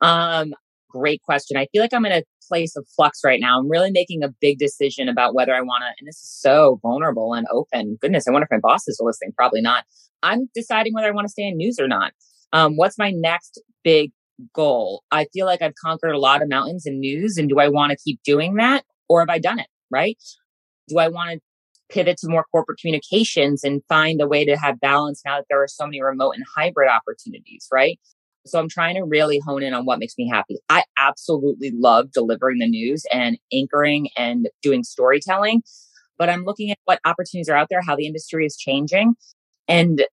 [0.00, 0.54] Um,
[0.90, 1.56] great question.
[1.56, 3.58] I feel like I'm in a place of flux right now.
[3.58, 6.78] I'm really making a big decision about whether I want to, and this is so
[6.82, 7.98] vulnerable and open.
[8.00, 9.32] Goodness, I wonder if my bosses are listening.
[9.36, 9.84] Probably not.
[10.22, 12.12] I'm deciding whether I want to stay in news or not.
[12.52, 14.12] Um, what's my next big
[14.54, 15.02] goal?
[15.10, 17.90] I feel like I've conquered a lot of mountains in news, and do I want
[17.90, 20.18] to keep doing that, or have I done it right?
[20.88, 21.40] Do I want to
[21.90, 25.62] pivot to more corporate communications and find a way to have balance now that there
[25.62, 27.98] are so many remote and hybrid opportunities, right?
[28.46, 30.58] So I'm trying to really hone in on what makes me happy.
[30.68, 35.62] I absolutely love delivering the news and anchoring and doing storytelling,
[36.18, 39.14] but I'm looking at what opportunities are out there, how the industry is changing.
[39.66, 40.04] And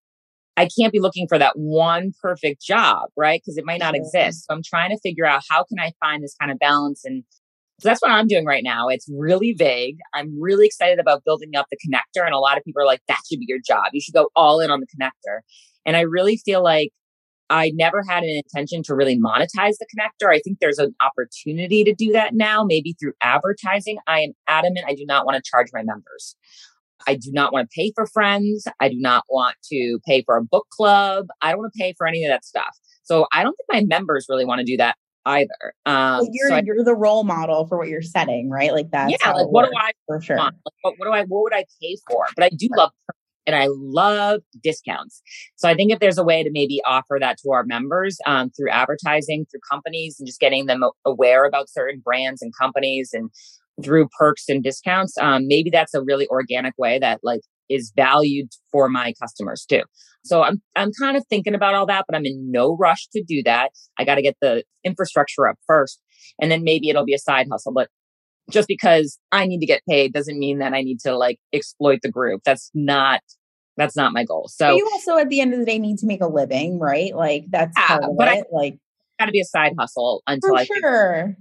[0.58, 3.41] I can't be looking for that one perfect job, right?
[3.44, 4.46] Because it might not exist.
[4.48, 7.24] So I'm trying to figure out how can I find this kind of balance and
[7.82, 8.89] so that's what I'm doing right now.
[8.89, 9.98] It's really vague.
[10.13, 12.24] I'm really excited about building up the Connect Her.
[12.24, 13.86] And a lot of people are like, that should be your job.
[13.91, 15.44] You should go all in on the Connect Her.
[15.84, 16.91] And I really feel like
[17.52, 20.32] I never had an intention to really monetize the Connect Her.
[20.32, 23.98] I think there's an opportunity to do that now, maybe through advertising.
[24.08, 26.36] I am adamant I do not want to charge my members.
[27.08, 28.66] I do not want to pay for friends.
[28.80, 31.28] I do not want to pay for a book club.
[31.42, 32.78] I don't want to pay for any of that stuff.
[33.04, 35.74] So I don't think my members really want to do that either.
[35.86, 38.72] Um, well, you're so I, you're the role model for what you're setting, right?
[38.72, 39.10] Like that.
[39.10, 39.32] Yeah.
[39.32, 40.38] Like what do I for sure?
[40.38, 41.24] Like, what, what, do I?
[41.24, 42.28] What would I pay for?
[42.36, 42.92] But I do love
[43.48, 45.22] and I love discounts.
[45.56, 48.52] So I think if there's a way to maybe offer that to our members um,
[48.52, 53.30] through advertising, through companies, and just getting them aware about certain brands and companies, and
[53.84, 58.50] through perks and discounts, um, maybe that's a really organic way that like is valued
[58.72, 59.84] for my customers too.
[60.24, 63.24] So I'm I'm kind of thinking about all that, but I'm in no rush to
[63.24, 63.72] do that.
[63.98, 66.00] I got to get the infrastructure up first,
[66.40, 67.74] and then maybe it'll be a side hustle.
[67.74, 67.90] But
[68.50, 72.00] just because I need to get paid doesn't mean that I need to like exploit
[72.02, 72.42] the group.
[72.46, 73.22] That's not
[73.78, 74.50] that's not my goal.
[74.50, 76.80] So but you also at the end of the day need to make a living,
[76.80, 77.16] right?
[77.16, 78.28] Like that's yeah, but.
[78.28, 78.78] I, like
[79.22, 81.38] got to be a side hustle until for I sure.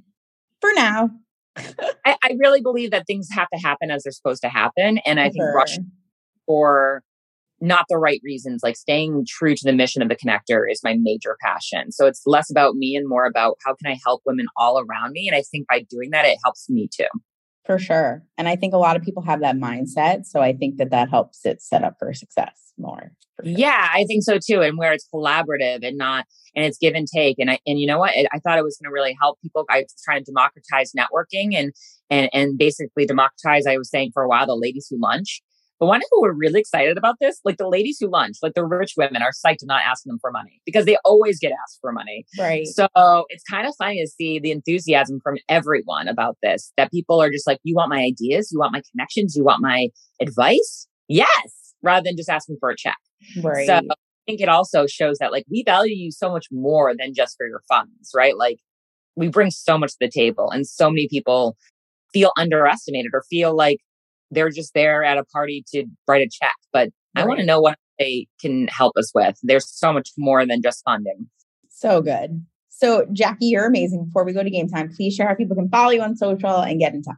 [0.60, 1.10] For now.
[1.56, 5.18] I, I, really believe that things have to happen as they're supposed to happen, and
[5.18, 5.78] I think rush
[6.46, 7.02] for
[7.60, 8.60] not the right reasons.
[8.62, 11.92] Like staying true to the mission of the Connect Her is my major passion.
[11.92, 15.12] So it's less about me and more about how can I help women all around
[15.12, 15.28] me.
[15.28, 17.08] And I think by doing that, it helps me too.
[17.66, 18.24] For sure.
[18.38, 20.24] And I think a lot of people have that mindset.
[20.24, 23.12] So I think that that helps it set up for success more.
[23.44, 23.52] Sure.
[23.52, 24.62] Yeah, I think so too.
[24.62, 26.24] And where it's collaborative and not,
[26.56, 27.36] and it's give and take.
[27.38, 28.10] And I, and you know what?
[28.10, 29.66] I thought it was going to really help people.
[29.70, 31.72] I was trying to democratize networking and,
[32.08, 35.42] and, and basically democratize, I was saying for a while, the ladies who lunch
[35.80, 38.66] But one who were really excited about this, like the ladies who lunch, like the
[38.66, 41.78] rich women are psyched to not asking them for money because they always get asked
[41.80, 42.26] for money.
[42.38, 42.66] Right.
[42.66, 42.86] So
[43.30, 47.30] it's kind of funny to see the enthusiasm from everyone about this, that people are
[47.30, 48.50] just like, you want my ideas?
[48.52, 49.34] You want my connections?
[49.34, 49.88] You want my
[50.20, 50.86] advice?
[51.08, 51.72] Yes.
[51.82, 52.98] Rather than just asking for a check.
[53.42, 53.66] Right.
[53.66, 53.80] So I
[54.26, 57.46] think it also shows that like we value you so much more than just for
[57.48, 58.36] your funds, right?
[58.36, 58.58] Like
[59.16, 61.56] we bring so much to the table and so many people
[62.12, 63.78] feel underestimated or feel like
[64.30, 66.54] they're just there at a party to write a check.
[66.72, 67.22] But right.
[67.22, 69.36] I want to know what they can help us with.
[69.42, 71.28] There's so much more than just funding.
[71.68, 72.44] So good.
[72.68, 74.06] So, Jackie, you're amazing.
[74.06, 76.60] Before we go to game time, please share how people can follow you on social
[76.60, 77.16] and get in touch.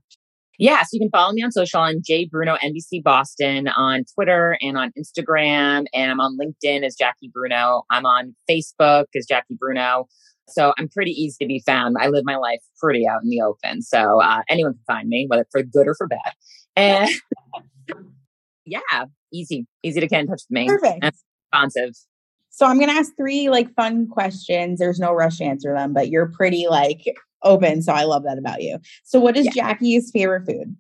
[0.59, 4.59] Yeah, so you can follow me on social on J Bruno NBC Boston on Twitter
[4.61, 7.83] and on Instagram, and I'm on LinkedIn as Jackie Bruno.
[7.91, 10.07] I'm on Facebook as Jackie Bruno.
[10.49, 11.97] So I'm pretty easy to be found.
[11.99, 13.83] I live my life pretty out in the open.
[13.83, 16.33] So uh, anyone can find me, whether for good or for bad.
[16.77, 17.09] And
[18.65, 20.69] yeah, easy, easy to get in touch with me.
[20.69, 20.99] Perfect.
[21.03, 21.13] And
[21.53, 21.95] responsive.
[22.51, 24.79] So I'm going to ask three like fun questions.
[24.79, 27.05] There's no rush to answer them, but you're pretty like
[27.43, 27.83] open.
[27.83, 28.79] So I love that about you.
[29.05, 29.53] So what is yeah.
[29.53, 30.77] Jackie's favorite food?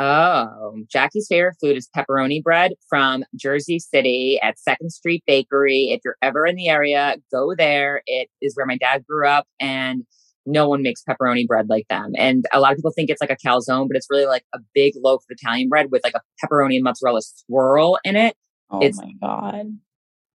[0.00, 5.90] Oh, Jackie's favorite food is pepperoni bread from Jersey City at Second Street Bakery.
[5.90, 8.02] If you're ever in the area, go there.
[8.06, 10.04] It is where my dad grew up and
[10.48, 12.12] no one makes pepperoni bread like them.
[12.16, 14.58] And a lot of people think it's like a calzone, but it's really like a
[14.74, 18.34] big loaf of Italian bread with like a pepperoni and mozzarella swirl in it.
[18.70, 19.78] Oh it's, my God.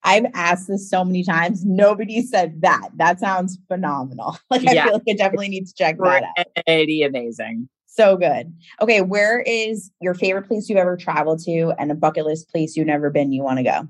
[0.05, 1.65] I've asked this so many times.
[1.65, 2.89] Nobody said that.
[2.97, 4.39] That sounds phenomenal.
[4.51, 4.85] Like I yeah.
[4.85, 6.47] feel like I definitely need to check that out.
[6.67, 7.69] Pretty amazing.
[7.87, 8.53] So good.
[8.81, 12.77] Okay, where is your favorite place you've ever traveled to and a bucket list place
[12.77, 13.89] you've never been you want to go?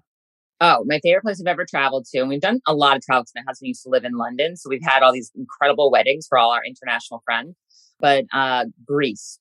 [0.64, 2.20] Oh, my favorite place I've ever traveled to.
[2.20, 4.57] And we've done a lot of travel my husband used to live in London.
[4.57, 7.57] So we've had all these incredible weddings for all our international friends.
[7.98, 9.40] But uh, Greece,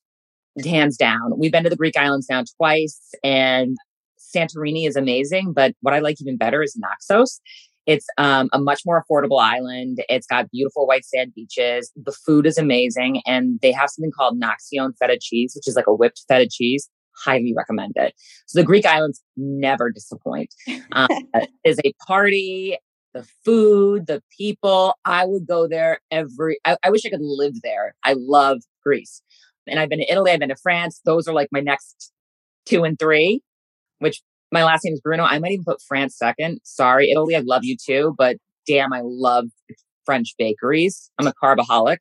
[0.64, 1.38] hands down.
[1.38, 3.76] We've been to the Greek islands now twice, and
[4.18, 5.52] Santorini is amazing.
[5.52, 7.40] But what I like even better is Naxos.
[7.86, 10.02] It's um, a much more affordable island.
[10.08, 11.92] It's got beautiful white sand beaches.
[11.94, 13.22] The food is amazing.
[13.26, 16.88] And they have something called Naxian feta cheese, which is like a whipped feta cheese
[17.24, 18.14] highly recommend it.
[18.46, 20.54] So the Greek islands never disappoint.
[20.92, 21.08] Um,
[21.64, 22.78] is a party,
[23.14, 24.94] the food, the people.
[25.04, 26.58] I would go there every.
[26.64, 27.94] I, I wish I could live there.
[28.04, 29.22] I love Greece,
[29.66, 30.30] and I've been to Italy.
[30.30, 31.00] I've been to France.
[31.04, 32.12] Those are like my next
[32.66, 33.42] two and three.
[33.98, 35.24] Which my last name is Bruno.
[35.24, 36.60] I might even put France second.
[36.64, 37.36] Sorry, Italy.
[37.36, 39.46] I love you too, but damn, I love
[40.04, 41.10] French bakeries.
[41.18, 41.98] I'm a carbaholic.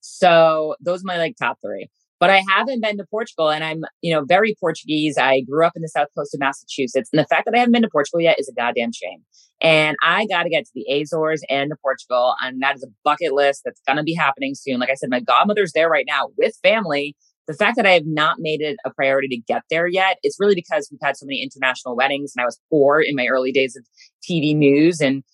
[0.00, 1.88] So those are my like top three
[2.22, 5.18] but I haven't been to Portugal and I'm, you know, very Portuguese.
[5.18, 7.10] I grew up in the south coast of Massachusetts.
[7.12, 9.24] And the fact that I haven't been to Portugal yet is a goddamn shame.
[9.60, 12.36] And I got to get to the Azores and to Portugal.
[12.40, 14.78] And that is a bucket list that's going to be happening soon.
[14.78, 17.16] Like I said, my godmother's there right now with family.
[17.48, 20.36] The fact that I have not made it a priority to get there yet it's
[20.38, 23.50] really because we've had so many international weddings and I was poor in my early
[23.50, 23.84] days of
[24.22, 25.24] TV news and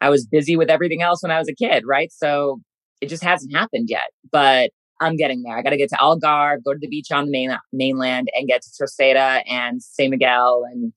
[0.00, 2.10] I was busy with everything else when I was a kid, right?
[2.10, 2.62] So
[3.02, 4.10] it just hasn't happened yet.
[4.32, 5.56] But I'm getting there.
[5.56, 8.46] I got to get to Algarve, go to the beach on the main, mainland, and
[8.46, 10.92] get to Terceira and San Miguel and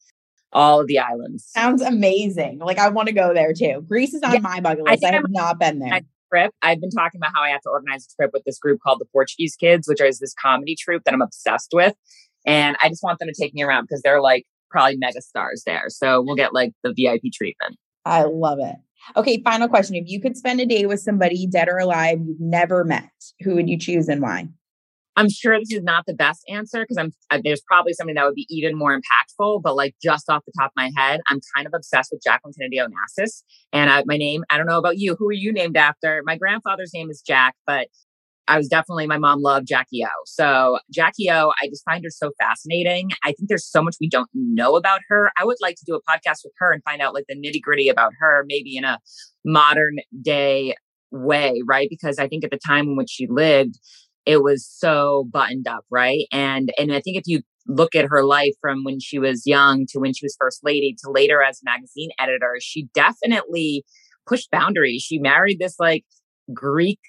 [0.51, 1.45] all of the islands.
[1.47, 2.59] Sounds amazing.
[2.59, 3.83] Like I want to go there too.
[3.87, 5.03] Greece is on yeah, my bucket list.
[5.03, 6.01] I, I have I'm not been there.
[6.31, 6.51] Trip.
[6.63, 8.99] I've been talking about how I have to organize a trip with this group called
[8.99, 11.93] the Portuguese Kids, which is this comedy troupe that I'm obsessed with,
[12.43, 15.61] and I just want them to take me around because they're like probably mega stars
[15.65, 15.85] there.
[15.89, 17.77] So we'll get like the VIP treatment.
[18.05, 18.75] I love it.
[19.17, 19.95] Okay, final question.
[19.95, 23.09] If you could spend a day with somebody dead or alive you've never met,
[23.41, 24.47] who would you choose and why?
[25.15, 28.25] I'm sure this is not the best answer because I'm uh, there's probably something that
[28.25, 29.61] would be even more impactful.
[29.61, 32.53] But like just off the top of my head, I'm kind of obsessed with Jacqueline
[32.59, 33.43] Kennedy Onassis.
[33.71, 35.15] And I, my name, I don't know about you.
[35.19, 36.23] Who are you named after?
[36.25, 37.87] My grandfather's name is Jack, but
[38.47, 40.09] I was definitely, my mom loved Jackie O.
[40.25, 43.11] So Jackie O, I just find her so fascinating.
[43.23, 45.31] I think there's so much we don't know about her.
[45.37, 47.61] I would like to do a podcast with her and find out like the nitty
[47.61, 48.99] gritty about her, maybe in a
[49.45, 50.75] modern day
[51.11, 51.87] way, right?
[51.89, 53.79] Because I think at the time in which she lived,
[54.25, 56.25] it was so buttoned up, right?
[56.31, 59.85] And and I think if you look at her life from when she was young
[59.89, 63.85] to when she was first lady to later as magazine editor, she definitely
[64.27, 65.01] pushed boundaries.
[65.01, 66.03] She married this like
[66.53, 66.99] Greek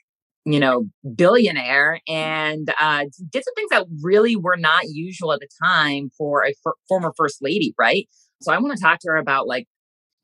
[0.44, 5.48] you know, billionaire and uh, did some things that really were not usual at the
[5.62, 8.09] time for a f- former first lady, right?
[8.42, 9.66] So I want to talk to her about like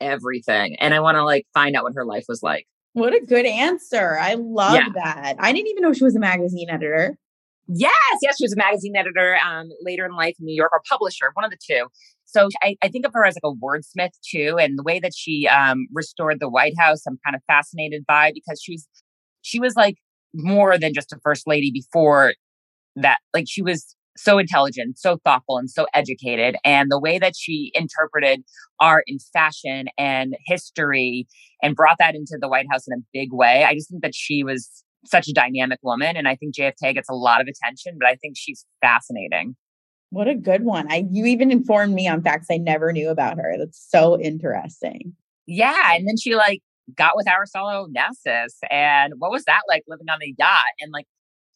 [0.00, 2.66] everything and I want to like find out what her life was like.
[2.92, 4.18] What a good answer.
[4.18, 4.88] I love yeah.
[4.94, 5.36] that.
[5.38, 7.16] I didn't even know she was a magazine editor.
[7.72, 10.82] Yes, yes, she was a magazine editor um, later in life in New York or
[10.88, 11.86] publisher, one of the two.
[12.24, 15.12] So I, I, think of her as like a wordsmith too, and the way that
[15.16, 18.88] she um, restored the White House, I'm kind of fascinated by because she was
[19.42, 19.96] she was like
[20.34, 22.34] more than just a first lady before
[22.96, 23.18] that.
[23.34, 26.56] Like she was so intelligent, so thoughtful, and so educated.
[26.64, 28.42] And the way that she interpreted
[28.80, 31.26] art and fashion and history
[31.62, 34.14] and brought that into the White House in a big way, I just think that
[34.14, 36.16] she was such a dynamic woman.
[36.16, 39.56] And I think JFK gets a lot of attention, but I think she's fascinating.
[40.10, 40.90] What a good one.
[40.90, 43.54] I you even informed me on facts I never knew about her.
[43.58, 45.14] That's so interesting.
[45.46, 45.94] Yeah.
[45.94, 46.60] And then she like
[46.96, 48.54] got with Aristotle Onassis.
[48.70, 50.64] And what was that like living on the yacht?
[50.80, 51.06] And like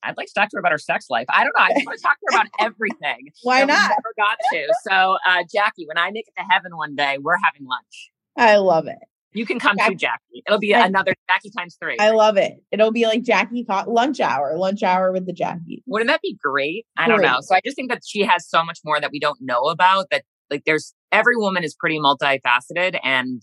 [0.02, 1.26] I'd like to talk to her about her sex life.
[1.30, 1.64] I don't know.
[1.64, 3.30] I just want to talk to her about everything.
[3.42, 3.90] Why not?
[3.90, 4.74] never got to.
[4.88, 8.10] So, uh, Jackie, when I make it to heaven one day, we're having lunch.
[8.36, 8.98] I love it.
[9.32, 9.94] You can come Jackie.
[9.94, 10.42] too, Jackie.
[10.46, 11.96] It'll be another Jackie times three.
[11.98, 12.52] I love it.
[12.70, 15.82] It'll be like Jackie lunch hour, lunch hour with the Jackie.
[15.86, 16.86] Wouldn't that be great?
[16.96, 17.16] I great.
[17.16, 17.38] don't know.
[17.40, 20.06] So I just think that she has so much more that we don't know about.
[20.12, 23.42] That like, there's every woman is pretty multifaceted, and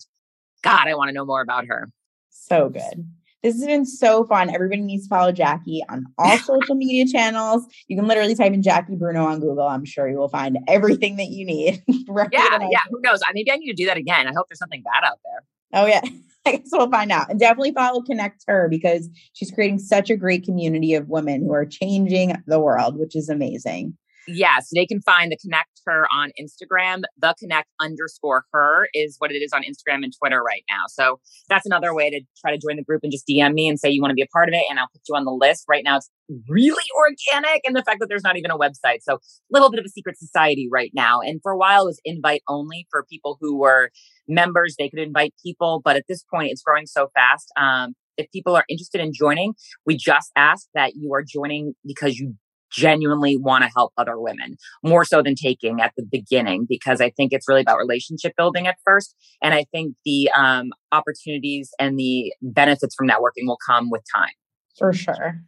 [0.62, 1.88] God, I want to know more about her.
[2.30, 3.04] So good.
[3.42, 4.54] This has been so fun.
[4.54, 7.66] Everybody needs to follow Jackie on all social media channels.
[7.88, 9.66] You can literally type in Jackie Bruno on Google.
[9.66, 11.82] I'm sure you will find everything that you need.
[11.88, 12.80] yeah, yeah.
[12.90, 13.20] Who knows?
[13.34, 14.28] Maybe I need to do that again.
[14.28, 15.82] I hope there's something bad out there.
[15.82, 16.02] Oh yeah.
[16.46, 17.30] I guess we'll find out.
[17.30, 21.52] And definitely follow Connect Her because she's creating such a great community of women who
[21.52, 23.96] are changing the world, which is amazing.
[24.26, 27.02] Yes, they can find the connect her on Instagram.
[27.18, 30.84] The connect underscore her is what it is on Instagram and Twitter right now.
[30.88, 33.78] So that's another way to try to join the group and just DM me and
[33.78, 35.32] say you want to be a part of it, and I'll put you on the
[35.32, 35.64] list.
[35.68, 36.10] Right now, it's
[36.48, 39.18] really organic, and the fact that there's not even a website, so a
[39.50, 41.20] little bit of a secret society right now.
[41.20, 43.90] And for a while, it was invite only for people who were
[44.28, 44.76] members.
[44.78, 47.52] They could invite people, but at this point, it's growing so fast.
[47.56, 49.54] Um, if people are interested in joining,
[49.86, 52.34] we just ask that you are joining because you
[52.72, 57.10] genuinely want to help other women more so than taking at the beginning because I
[57.10, 59.14] think it's really about relationship building at first.
[59.42, 64.32] And I think the um, opportunities and the benefits from networking will come with time.
[64.78, 65.40] For sure.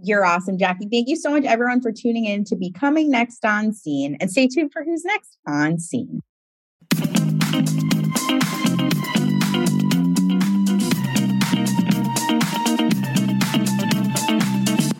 [0.00, 0.88] You're awesome, Jackie.
[0.90, 4.16] Thank you so much, everyone, for tuning in to Becoming Next on Scene.
[4.20, 6.22] And stay tuned for who's next on Scene.